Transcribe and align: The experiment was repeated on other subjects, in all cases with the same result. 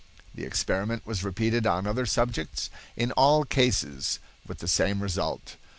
The 0.33 0.45
experiment 0.45 1.05
was 1.05 1.23
repeated 1.23 1.67
on 1.67 1.85
other 1.85 2.07
subjects, 2.07 2.71
in 2.97 3.11
all 3.11 3.45
cases 3.45 4.17
with 4.47 4.57
the 4.57 4.67
same 4.67 4.99
result. 5.03 5.57